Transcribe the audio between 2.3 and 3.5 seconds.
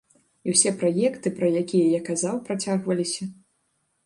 працягваліся.